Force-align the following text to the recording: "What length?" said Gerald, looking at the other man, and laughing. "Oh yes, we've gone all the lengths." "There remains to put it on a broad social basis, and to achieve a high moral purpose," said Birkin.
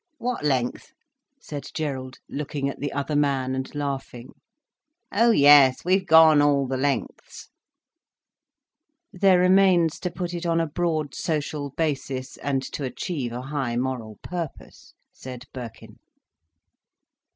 "What 0.17 0.43
length?" 0.43 0.93
said 1.39 1.67
Gerald, 1.75 2.17
looking 2.27 2.67
at 2.67 2.79
the 2.79 2.91
other 2.91 3.15
man, 3.15 3.53
and 3.53 3.69
laughing. 3.75 4.33
"Oh 5.11 5.29
yes, 5.29 5.85
we've 5.85 6.07
gone 6.07 6.41
all 6.41 6.65
the 6.65 6.75
lengths." 6.75 7.49
"There 9.13 9.37
remains 9.39 9.99
to 9.99 10.09
put 10.09 10.33
it 10.33 10.43
on 10.47 10.59
a 10.59 10.65
broad 10.65 11.13
social 11.13 11.69
basis, 11.77 12.35
and 12.37 12.63
to 12.73 12.83
achieve 12.83 13.31
a 13.31 13.43
high 13.43 13.75
moral 13.77 14.17
purpose," 14.23 14.95
said 15.13 15.43
Birkin. 15.53 15.99